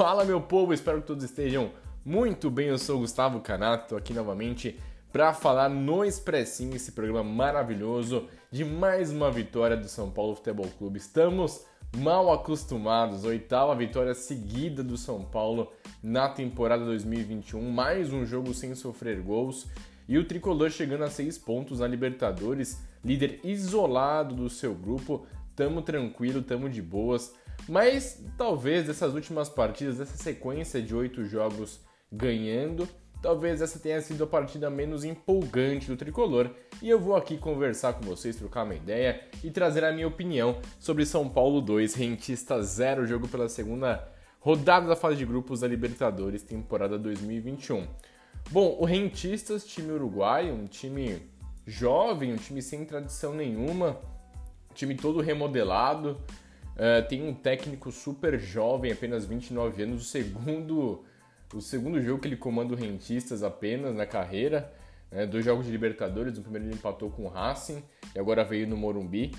[0.00, 1.72] Fala meu povo, espero que todos estejam
[2.02, 2.68] muito bem.
[2.68, 4.80] Eu sou o Gustavo Canato, tô aqui novamente
[5.12, 10.70] para falar no Expressinho, esse programa maravilhoso de mais uma vitória do São Paulo Futebol
[10.78, 10.96] Clube.
[10.96, 11.66] Estamos
[11.98, 15.70] mal acostumados, oitava vitória seguida do São Paulo
[16.02, 19.68] na temporada 2021, mais um jogo sem sofrer gols
[20.08, 25.26] e o tricolor chegando a seis pontos na Libertadores, líder isolado do seu grupo.
[25.60, 27.34] Tamo tranquilo, tamo de boas.
[27.68, 31.80] Mas talvez dessas últimas partidas, dessa sequência de oito jogos
[32.10, 32.88] ganhando,
[33.20, 36.48] talvez essa tenha sido a partida menos empolgante do tricolor.
[36.80, 40.58] E eu vou aqui conversar com vocês, trocar uma ideia e trazer a minha opinião
[40.78, 44.08] sobre São Paulo 2, Rentista 0, jogo pela segunda
[44.40, 47.86] rodada da fase de grupos da Libertadores, temporada 2021.
[48.50, 51.20] Bom, o Rentistas, time uruguaio, um time
[51.66, 54.00] jovem, um time sem tradição nenhuma,
[54.80, 56.18] time todo remodelado.
[56.74, 61.04] Uh, tem um técnico super jovem, apenas 29 anos, o segundo,
[61.54, 64.72] o segundo jogo que ele comanda o Rentistas apenas na carreira.
[65.10, 65.26] Né?
[65.26, 67.82] Dois jogos de Libertadores, o primeiro ele empatou com o Racing
[68.14, 69.32] e agora veio no Morumbi.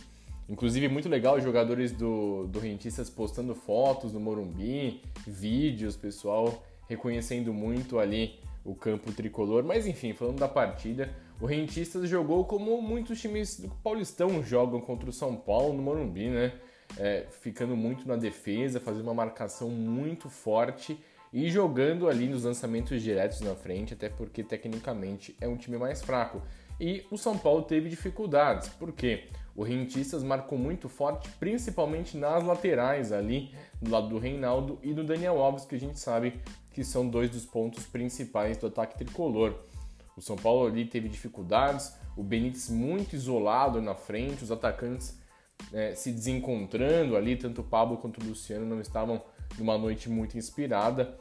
[0.48, 7.54] Inclusive, muito legal os jogadores do, do Rentistas postando fotos no Morumbi, vídeos, pessoal reconhecendo
[7.54, 9.64] muito ali o campo tricolor.
[9.64, 11.10] Mas enfim, falando da partida,
[11.42, 16.30] o Rentistas jogou como muitos times do Paulistão jogam contra o São Paulo no Morumbi,
[16.30, 16.54] né?
[16.98, 21.00] É, ficando muito na defesa, fazendo uma marcação muito forte
[21.34, 26.04] e jogando ali nos lançamentos diretos na frente, até porque tecnicamente é um time mais
[26.04, 26.42] fraco.
[26.80, 33.12] E o São Paulo teve dificuldades, porque o Rentistas marcou muito forte, principalmente nas laterais
[33.12, 36.40] ali, do lado do Reinaldo e do Daniel Alves, que a gente sabe
[36.72, 39.71] que são dois dos pontos principais do ataque tricolor.
[40.16, 45.20] O São Paulo ali teve dificuldades, o Benítez muito isolado na frente, os atacantes
[45.72, 49.24] é, se desencontrando ali, tanto o Pablo quanto o Luciano não estavam
[49.58, 51.18] numa noite muito inspirada.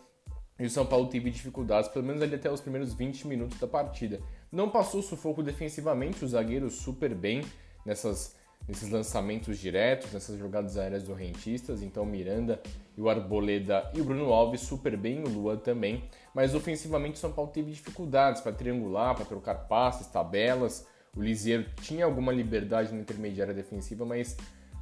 [0.58, 3.66] E o São Paulo teve dificuldades, pelo menos ali até os primeiros 20 minutos da
[3.66, 4.20] partida.
[4.52, 7.42] Não passou sufoco defensivamente, os zagueiros super bem
[7.84, 8.36] nessas,
[8.69, 11.82] nesses lançamentos diretos, nessas jogadas aéreas do Rentistas.
[11.82, 12.60] Então Miranda
[12.97, 16.04] e o Arboleda e o Bruno Alves super bem, o Luan também.
[16.34, 20.87] Mas ofensivamente o São Paulo teve dificuldades para triangular, para trocar passes, tabelas.
[21.16, 24.37] O Lisieiro tinha alguma liberdade na intermediária defensiva, mas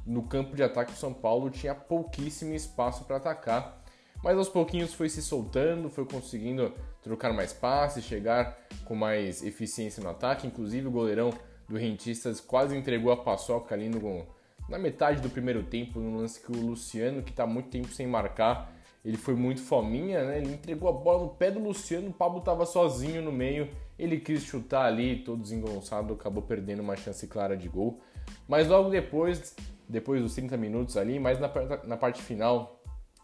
[0.05, 3.83] no campo de ataque o São Paulo tinha pouquíssimo espaço para atacar.
[4.23, 10.03] Mas aos pouquinhos foi se soltando, foi conseguindo trocar mais passes, chegar com mais eficiência
[10.03, 10.45] no ataque.
[10.45, 11.31] Inclusive o goleirão
[11.69, 14.25] do Rentistas quase entregou a paçoca ali no,
[14.67, 18.07] na metade do primeiro tempo, no lance que o Luciano, que está muito tempo sem
[18.07, 18.73] marcar,
[19.05, 20.39] ele foi muito fominha, né?
[20.39, 24.19] Ele entregou a bola no pé do Luciano, o Pablo estava sozinho no meio, ele
[24.19, 28.01] quis chutar ali, todo desengonçado, acabou perdendo uma chance clara de gol.
[28.47, 29.55] Mas logo depois,
[29.87, 31.49] depois dos 30 minutos ali, mais na,
[31.85, 32.81] na parte final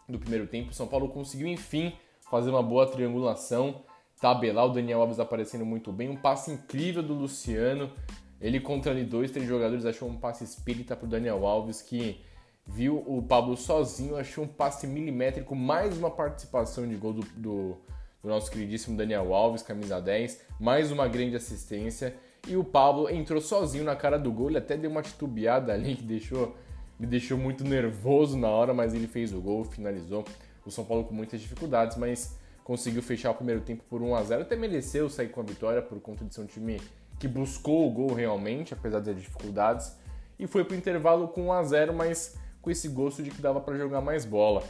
[0.08, 1.92] do primeiro tempo, o São Paulo conseguiu enfim
[2.30, 3.82] fazer uma boa triangulação,
[4.20, 7.92] tabelar o Daniel Alves aparecendo muito bem, um passe incrível do Luciano.
[8.40, 12.20] Ele contra ali dois, três jogadores achou um passe espírita para o Daniel Alves que
[12.66, 17.76] viu o Pablo sozinho, achou um passe milimétrico, mais uma participação de gol do, do,
[18.22, 22.14] do, nosso queridíssimo Daniel Alves, camisa 10, mais uma grande assistência.
[22.46, 25.96] E o Pablo entrou sozinho na cara do gol, ele até deu uma titubeada ali
[25.96, 26.56] que deixou,
[26.98, 30.24] me deixou muito nervoso na hora, mas ele fez o gol, finalizou.
[30.64, 34.22] O São Paulo com muitas dificuldades, mas conseguiu fechar o primeiro tempo por 1 a
[34.24, 36.80] 0 até mereceu sair com a vitória por conta de ser um time
[37.18, 39.96] que buscou o gol realmente, apesar das dificuldades,
[40.38, 43.40] e foi para o intervalo com 1 a 0 mas com esse gosto de que
[43.40, 44.62] dava para jogar mais bola.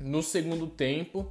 [0.00, 1.30] No segundo tempo,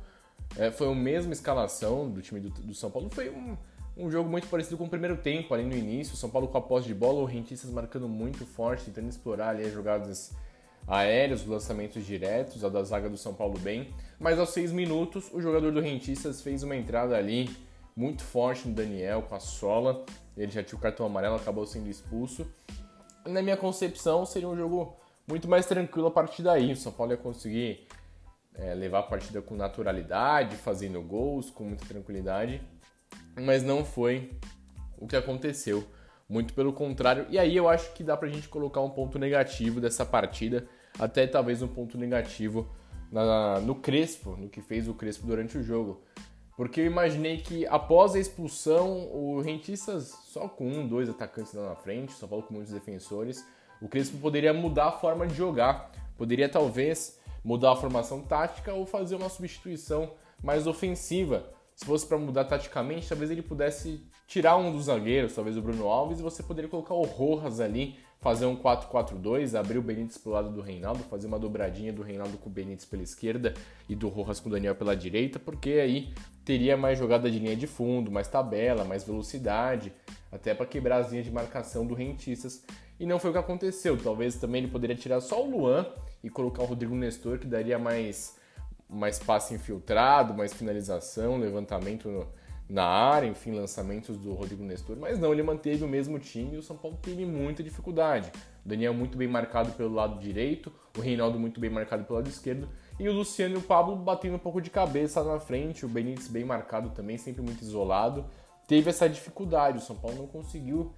[0.58, 3.10] é, foi a mesma escalação do time do, do São Paulo.
[3.10, 3.58] Foi um,
[3.98, 6.14] um, jogo muito parecido com o primeiro tempo, ali no início.
[6.14, 9.50] O São Paulo com a posse de bola, o Rentistas marcando muito forte, tentando explorar
[9.50, 10.34] ali as jogadas
[10.88, 13.90] aéreas, os lançamentos diretos, a da zaga do São Paulo bem.
[14.20, 17.50] Mas aos seis minutos, o jogador do Rentistas fez uma entrada ali
[17.96, 20.06] muito forte no Daniel, com a sola.
[20.38, 22.46] Ele já tinha o cartão amarelo, acabou sendo expulso.
[23.26, 24.98] Na minha concepção, seria um jogo
[25.28, 26.72] muito mais tranquilo a partir daí.
[26.72, 27.88] O São Paulo ia conseguir
[28.54, 32.62] é, levar a partida com naturalidade, fazendo gols com muita tranquilidade,
[33.40, 34.32] mas não foi
[34.98, 35.84] o que aconteceu.
[36.28, 37.28] Muito pelo contrário.
[37.30, 40.68] E aí eu acho que dá pra gente colocar um ponto negativo dessa partida,
[40.98, 42.68] até talvez um ponto negativo
[43.12, 46.02] na, no Crespo, no que fez o Crespo durante o jogo.
[46.56, 51.70] Porque eu imaginei que após a expulsão, o Rentistas só com um, dois atacantes lá
[51.70, 53.46] na frente, só Paulo com muitos defensores,
[53.82, 55.92] o Crespo poderia mudar a forma de jogar.
[56.18, 61.46] Poderia talvez mudar a formação tática ou fazer uma substituição mais ofensiva.
[61.76, 65.88] Se fosse para mudar taticamente, talvez ele pudesse tirar um dos zagueiros, talvez o Bruno
[65.88, 70.32] Alves, e você poderia colocar o Rojas ali, fazer um 4-4-2, abrir o Benítez pro
[70.32, 73.54] lado do Reinaldo, fazer uma dobradinha do Reinaldo com o Benítez pela esquerda
[73.88, 76.14] e do Rojas com o Daniel pela direita, porque aí
[76.44, 79.94] teria mais jogada de linha de fundo, mais tabela, mais velocidade,
[80.32, 82.64] até para quebrar as linhas de marcação do Rentistas.
[83.00, 83.98] E não foi o que aconteceu.
[83.98, 85.86] Talvez também ele poderia tirar só o Luan
[86.24, 88.38] e colocar o Rodrigo Nestor, que daria mais,
[88.90, 92.28] mais passe infiltrado, mais finalização, levantamento no,
[92.68, 96.58] na área, enfim, lançamentos do Rodrigo Nestor, mas não, ele manteve o mesmo time e
[96.58, 98.32] o São Paulo teve muita dificuldade.
[98.66, 102.28] O Daniel muito bem marcado pelo lado direito, o Reinaldo muito bem marcado pelo lado
[102.28, 102.68] esquerdo
[103.00, 106.28] e o Luciano e o Pablo batendo um pouco de cabeça na frente, o Benítez
[106.28, 108.26] bem marcado também, sempre muito isolado.
[108.68, 110.92] Teve essa dificuldade, o São Paulo não conseguiu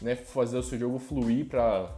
[0.00, 1.92] né, fazer o seu jogo fluir para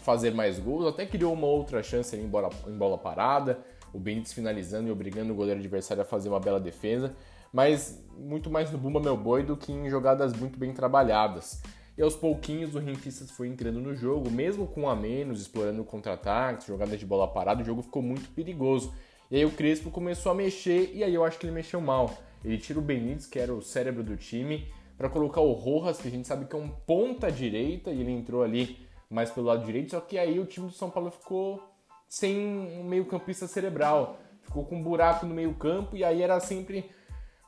[0.00, 3.58] fazer mais gols, até criou uma outra chance em bola, em bola parada,
[3.92, 7.14] o Benítez finalizando e obrigando o goleiro adversário a fazer uma bela defesa
[7.52, 11.60] mas muito mais no Bumba Meu Boi do que em jogadas muito bem trabalhadas.
[11.96, 16.66] E aos pouquinhos o Rentistas foi entrando no jogo, mesmo com a menos, explorando contra-ataques,
[16.66, 18.92] jogadas de bola parada, o jogo ficou muito perigoso.
[19.30, 22.12] E aí o Crespo começou a mexer e aí eu acho que ele mexeu mal.
[22.44, 26.08] Ele tira o Benítez, que era o cérebro do time, para colocar o Rojas, que
[26.08, 28.78] a gente sabe que é um ponta direita, e ele entrou ali
[29.10, 31.62] mais pelo lado direito, só que aí o time do São Paulo ficou
[32.08, 34.18] sem um meio-campista cerebral.
[34.42, 36.88] Ficou com um buraco no meio-campo e aí era sempre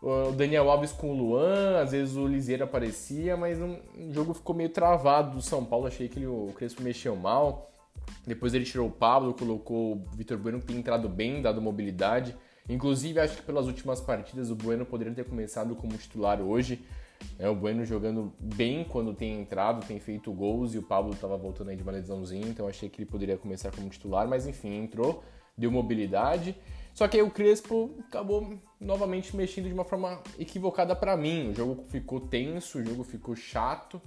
[0.00, 4.32] o Daniel Alves com o Luan, às vezes o Liseiro aparecia, mas um, o jogo
[4.32, 5.86] ficou meio travado do São Paulo.
[5.86, 7.72] Achei que ele, o Crespo mexeu mal.
[8.26, 12.36] Depois ele tirou o Pablo, colocou o Vitor Bueno, que tem entrado bem, dado mobilidade.
[12.68, 16.84] Inclusive, acho que pelas últimas partidas o Bueno poderia ter começado como titular hoje.
[17.38, 21.36] É, o Bueno jogando bem quando tem entrado, tem feito gols e o Pablo estava
[21.36, 24.76] voltando aí de uma lesãozinha, então achei que ele poderia começar como titular, mas enfim,
[24.76, 25.24] entrou,
[25.56, 26.56] deu mobilidade.
[26.98, 31.50] Só que aí o Crespo acabou novamente mexendo de uma forma equivocada para mim.
[31.50, 34.02] O jogo ficou tenso, o jogo ficou chato.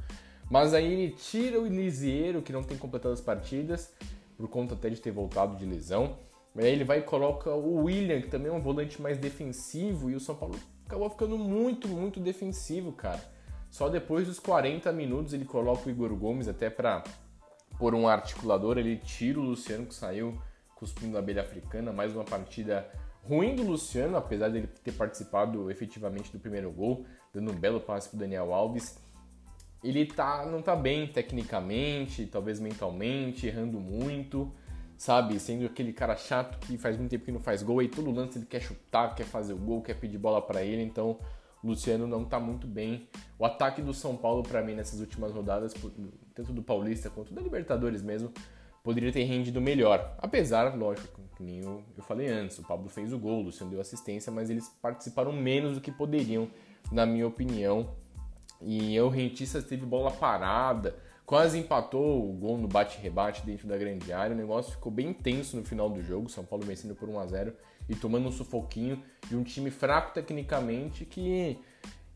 [0.50, 3.94] Mas aí ele tira o Lisieiro, que não tem completado as partidas,
[4.36, 6.18] por conta até de ter voltado de lesão.
[6.54, 10.16] Aí ele vai e coloca o William, que também é um volante mais defensivo, e
[10.16, 13.24] o São Paulo acabou ficando muito, muito defensivo, cara.
[13.70, 17.06] Só depois dos 40 minutos ele coloca o Igor Gomes até para
[17.80, 20.38] pôr um articulador, ele tira o Luciano que saiu
[20.82, 22.90] cuspindo abelha africana, mais uma partida
[23.24, 28.10] ruim do Luciano, apesar dele ter participado efetivamente do primeiro gol, dando um belo passe
[28.10, 28.98] pro Daniel Alves.
[29.84, 34.52] Ele tá, não tá bem tecnicamente, talvez mentalmente, errando muito,
[34.98, 35.40] sabe?
[35.40, 38.40] Sendo aquele cara chato que faz muito tempo que não faz gol, e todo lance
[38.40, 41.20] ele quer chutar, quer fazer o gol, quer pedir bola para ele, então
[41.64, 43.08] o Luciano não tá muito bem.
[43.38, 45.76] O ataque do São Paulo para mim nessas últimas rodadas,
[46.34, 48.34] tanto do Paulista quanto da Libertadores mesmo,
[48.84, 50.16] poderia ter rendido melhor.
[50.18, 53.72] Apesar, lógico, que nem eu, eu falei antes, o Pablo fez o gol, o Luciano
[53.72, 56.50] deu assistência, mas eles participaram menos do que poderiam,
[56.92, 57.90] na minha opinião.
[58.62, 60.96] E o Rentistas teve bola parada,
[61.26, 64.36] quase empatou o gol no bate-rebate dentro da grande área.
[64.36, 67.26] O negócio ficou bem tenso no final do jogo, São Paulo vencendo por 1 a
[67.26, 67.54] 0
[67.90, 71.58] e tomando um sufoquinho de um time fraco tecnicamente que,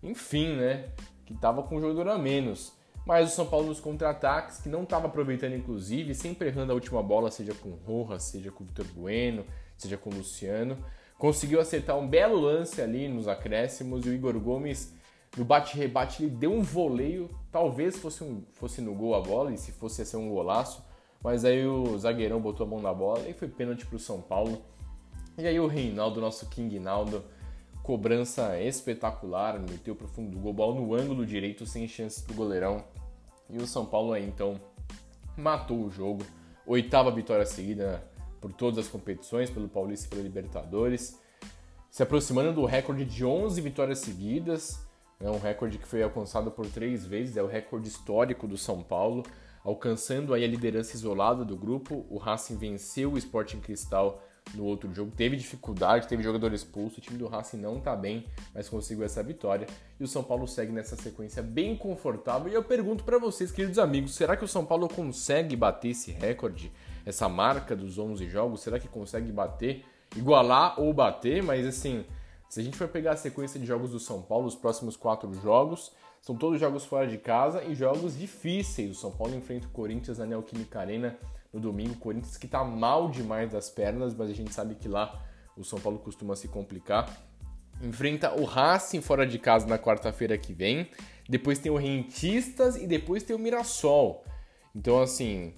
[0.03, 0.89] enfim, né,
[1.25, 2.73] que tava com um jogador a menos.
[3.05, 7.03] Mas o São Paulo nos contra-ataques, que não estava aproveitando, inclusive, sempre errando a última
[7.03, 9.45] bola, seja com o Rojas, seja com o Vitor Bueno,
[9.77, 10.77] seja com o Luciano.
[11.17, 14.93] Conseguiu acertar um belo lance ali nos acréscimos e o Igor Gomes,
[15.37, 17.29] no bate-rebate, ele deu um voleio.
[17.51, 20.83] Talvez fosse, um, fosse no gol a bola, e se fosse ia ser um golaço.
[21.21, 24.21] Mas aí o zagueirão botou a mão na bola e foi pênalti para o São
[24.21, 24.61] Paulo.
[25.37, 27.23] E aí o Reinaldo, nosso King Naldo,
[27.83, 32.83] cobrança espetacular, meteu pro fundo do gol, no ângulo direito, sem chances pro goleirão.
[33.49, 34.59] E o São Paulo aí então
[35.37, 36.23] matou o jogo.
[36.65, 38.03] Oitava vitória seguida
[38.41, 41.19] por todas as competições, pelo Paulista e pela Libertadores.
[41.89, 44.85] Se aproximando do recorde de 11 vitórias seguidas,
[45.19, 48.83] é um recorde que foi alcançado por três vezes, é o recorde histórico do São
[48.83, 49.23] Paulo,
[49.63, 52.05] alcançando aí a liderança isolada do grupo.
[52.09, 54.21] O Racing venceu o Sporting Cristal
[54.53, 55.11] no outro jogo.
[55.15, 56.99] Teve dificuldade, teve jogador expulso.
[56.99, 59.67] O time do Racing não tá bem, mas conseguiu essa vitória.
[59.99, 62.51] E o São Paulo segue nessa sequência bem confortável.
[62.51, 66.11] E eu pergunto para vocês, queridos amigos, será que o São Paulo consegue bater esse
[66.11, 66.71] recorde,
[67.05, 68.61] essa marca dos 11 jogos?
[68.61, 69.83] Será que consegue bater,
[70.15, 71.41] igualar ou bater?
[71.41, 72.05] Mas assim,
[72.49, 75.33] se a gente for pegar a sequência de jogos do São Paulo, os próximos quatro
[75.41, 78.91] jogos, são todos jogos fora de casa e jogos difíceis.
[78.91, 81.17] O São Paulo enfrenta o Corinthians na Neoquímica Arena
[81.55, 81.95] no domingo.
[81.95, 85.25] Corinthians que tá mal demais das pernas, mas a gente sabe que lá
[85.57, 87.09] o São Paulo costuma se complicar.
[87.81, 90.89] Enfrenta o Racing fora de casa na quarta-feira que vem.
[91.27, 94.23] Depois tem o Rentistas e depois tem o Mirassol.
[94.75, 95.53] Então, assim,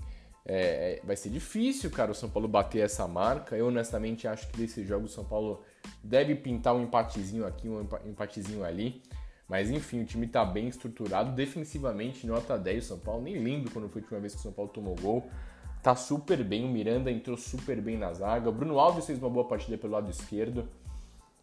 [0.45, 3.57] é, vai ser difícil, cara, o São Paulo bater essa marca.
[3.57, 5.63] Eu, honestamente, acho que desse jogo o São Paulo
[6.03, 9.01] deve pintar um empatezinho aqui, um empatezinho ali.
[9.47, 11.31] Mas enfim, o time tá bem estruturado.
[11.31, 13.23] Defensivamente, nota 10 o São Paulo.
[13.23, 15.29] Nem lembro quando foi a última vez que o São Paulo tomou gol.
[15.87, 18.49] Tá super bem, o Miranda entrou super bem na zaga.
[18.49, 20.67] O Bruno Alves fez uma boa partida pelo lado esquerdo.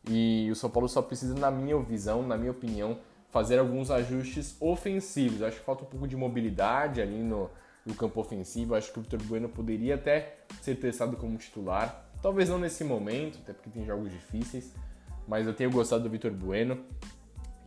[0.07, 2.99] E o São Paulo só precisa, na minha visão, na minha opinião,
[3.31, 5.41] fazer alguns ajustes ofensivos.
[5.41, 7.49] Acho que falta um pouco de mobilidade ali no,
[7.87, 8.75] no campo ofensivo.
[8.75, 12.05] Acho que o Vitor Bueno poderia até ser testado como titular.
[12.21, 14.75] Talvez não nesse momento, até porque tem jogos difíceis.
[15.27, 16.85] Mas eu tenho gostado do Vitor Bueno.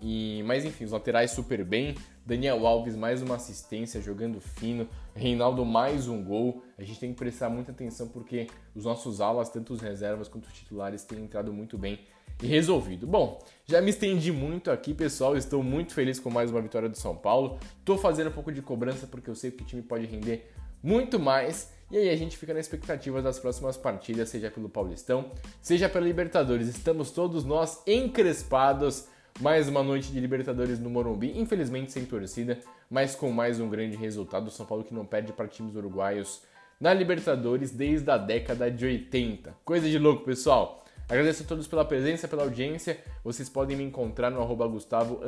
[0.01, 1.95] E, mas enfim, os laterais super bem.
[2.25, 4.87] Daniel Alves mais uma assistência, jogando fino.
[5.15, 6.63] Reinaldo mais um gol.
[6.77, 10.45] A gente tem que prestar muita atenção porque os nossos alas, tanto os reservas quanto
[10.45, 11.99] os titulares, têm entrado muito bem
[12.41, 13.07] e resolvido.
[13.07, 15.35] Bom, já me estendi muito aqui, pessoal.
[15.35, 17.57] Estou muito feliz com mais uma vitória do São Paulo.
[17.79, 20.51] Estou fazendo um pouco de cobrança porque eu sei que o time pode render
[20.83, 21.71] muito mais.
[21.89, 26.05] E aí a gente fica na expectativa das próximas partidas, seja pelo Paulistão, seja pela
[26.05, 26.67] Libertadores.
[26.67, 29.07] Estamos todos nós encrespados
[29.39, 33.95] mais uma noite de Libertadores no Morumbi, infelizmente sem torcida, mas com mais um grande
[33.95, 34.49] resultado.
[34.49, 36.41] São Paulo que não perde para times uruguaios
[36.79, 39.55] na Libertadores desde a década de 80.
[39.63, 40.83] Coisa de louco, pessoal.
[41.09, 42.99] Agradeço a todos pela presença, pela audiência.
[43.23, 45.21] Vocês podem me encontrar no arroba Gustavo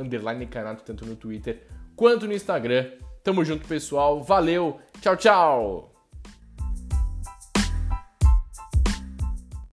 [0.49, 1.63] Canato, tanto no Twitter
[1.95, 2.91] quanto no Instagram.
[3.23, 4.21] Tamo junto, pessoal.
[4.23, 4.79] Valeu.
[5.01, 5.98] Tchau, tchau.